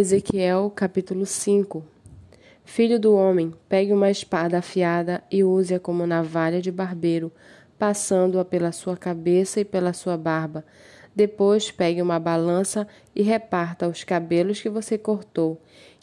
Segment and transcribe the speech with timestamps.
[0.00, 1.84] Ezequiel capítulo 5
[2.64, 7.32] Filho do homem, pegue uma espada afiada e use-a como navalha de barbeiro,
[7.76, 10.64] passando-a pela sua cabeça e pela sua barba.
[11.16, 15.60] Depois pegue uma balança e reparta os cabelos que você cortou.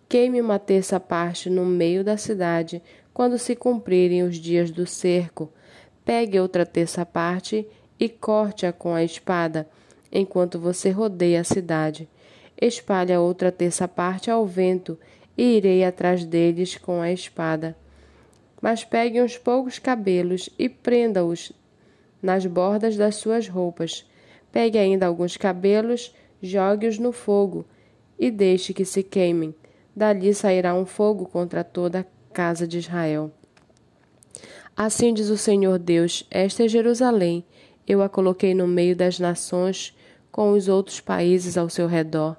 [0.09, 2.83] Queime uma terça parte no meio da cidade,
[3.13, 5.49] quando se cumprirem os dias do cerco.
[6.03, 7.65] Pegue outra terça parte
[7.97, 9.65] e corte-a com a espada,
[10.11, 12.09] enquanto você rodeia a cidade
[12.59, 14.97] espalhe a outra terça parte ao vento,
[15.37, 17.75] e irei atrás deles com a espada.
[18.61, 21.51] Mas pegue uns poucos cabelos e prenda-os
[22.21, 24.09] nas bordas das suas roupas.
[24.51, 27.65] Pegue ainda alguns cabelos, jogue-os no fogo
[28.17, 29.53] e deixe que se queimem.
[29.95, 33.31] Dali sairá um fogo contra toda a casa de Israel.
[34.75, 37.45] Assim diz o Senhor Deus: Esta é Jerusalém.
[37.87, 39.95] Eu a coloquei no meio das nações,
[40.31, 42.35] com os outros países ao seu redor.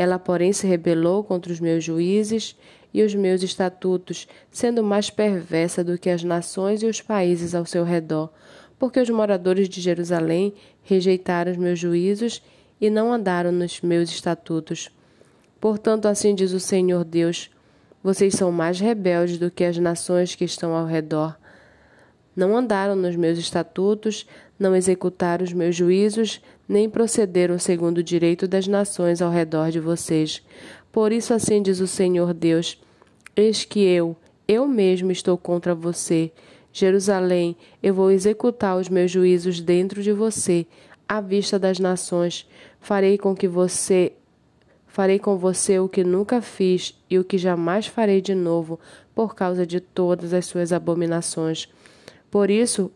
[0.00, 2.56] Ela, porém, se rebelou contra os meus juízes
[2.90, 7.66] e os meus estatutos, sendo mais perversa do que as nações e os países ao
[7.66, 8.30] seu redor,
[8.78, 12.42] porque os moradores de Jerusalém rejeitaram os meus juízos
[12.80, 14.90] e não andaram nos meus estatutos.
[15.60, 17.50] Portanto, assim diz o Senhor Deus:
[18.02, 21.36] vocês são mais rebeldes do que as nações que estão ao redor.
[22.34, 24.26] Não andaram nos meus estatutos,
[24.58, 29.80] não executaram os meus juízos, nem procederam segundo o direito das nações ao redor de
[29.80, 30.42] vocês.
[30.92, 32.80] Por isso, assim diz o Senhor Deus:
[33.34, 36.32] Eis que eu, eu mesmo estou contra você.
[36.72, 40.66] Jerusalém, eu vou executar os meus juízos dentro de você,
[41.08, 42.48] à vista das nações.
[42.80, 44.12] Farei com que você
[44.86, 48.78] farei com você o que nunca fiz e o que jamais farei de novo,
[49.14, 51.68] por causa de todas as suas abominações.
[52.30, 52.90] Por isso,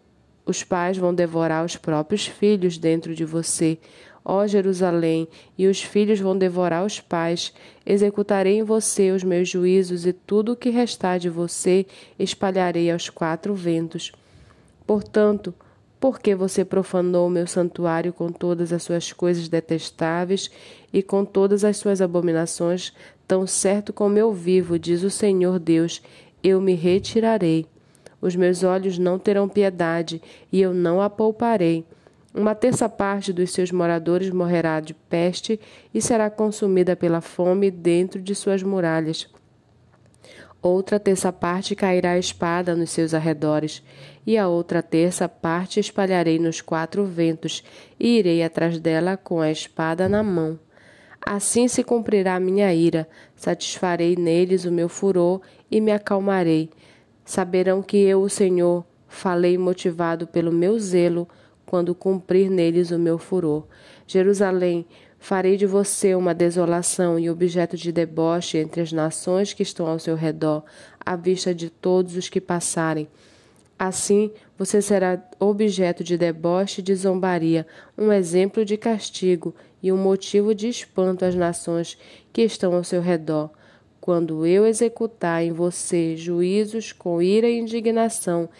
[0.47, 3.79] os pais vão devorar os próprios filhos dentro de você,
[4.25, 7.53] ó Jerusalém, e os filhos vão devorar os pais.
[7.85, 11.87] Executarei em você os meus juízos, e tudo o que restar de você
[12.19, 14.13] espalharei aos quatro ventos.
[14.87, 15.55] Portanto,
[15.99, 20.51] porque você profanou o meu santuário com todas as suas coisas detestáveis
[20.93, 22.93] e com todas as suas abominações,
[23.27, 26.03] tão certo como eu vivo, diz o Senhor Deus,
[26.43, 27.67] eu me retirarei
[28.25, 30.21] os meus olhos não terão piedade,
[30.51, 31.85] e eu não a pouparei.
[32.35, 35.61] Uma terça parte dos seus moradores morrerá de peste
[35.93, 39.29] e será consumida pela fome dentro de suas muralhas.
[40.63, 43.83] Outra terça parte cairá a espada nos seus arredores,
[44.27, 47.63] e a outra terça parte espalharei nos quatro ventos,
[48.01, 50.59] e irei atrás dela com a espada na mão.
[51.21, 53.07] Assim se cumprirá a minha ira,
[53.37, 56.71] satisfarei neles o meu furor e me acalmarei.
[57.25, 61.27] Saberão que eu, o Senhor, falei motivado pelo meu zelo,
[61.65, 63.65] quando cumprir neles o meu furor.
[64.07, 64.85] Jerusalém,
[65.19, 69.99] farei de você uma desolação e objeto de deboche entre as nações que estão ao
[69.99, 70.63] seu redor,
[71.01, 73.09] à vista de todos os que passarem.
[73.79, 79.97] Assim, você será objeto de deboche e de zombaria, um exemplo de castigo e um
[79.97, 81.97] motivo de espanto às nações
[82.33, 83.51] que estão ao seu redor
[84.05, 88.51] quando eu executar em você juízos com ira e indignação,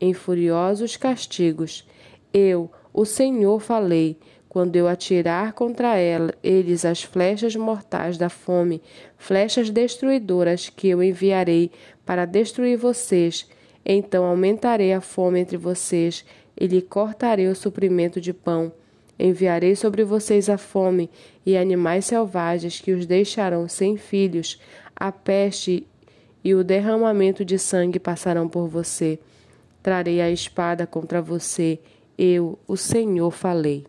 [0.00, 1.86] em furiosos castigos.
[2.32, 4.16] Eu, o Senhor, falei,
[4.48, 8.80] quando eu atirar contra ela, eles as flechas mortais da fome,
[9.18, 11.70] flechas destruidoras que eu enviarei
[12.06, 13.46] para destruir vocês.
[13.84, 16.24] Então aumentarei a fome entre vocês
[16.58, 18.72] e lhe cortarei o suprimento de pão.
[19.18, 21.08] Enviarei sobre vocês a fome
[21.46, 24.58] e animais selvagens que os deixarão sem filhos,
[24.96, 25.86] a peste
[26.42, 29.18] e o derramamento de sangue passarão por você.
[29.82, 31.78] Trarei a espada contra você,
[32.16, 33.86] eu, o Senhor, falei.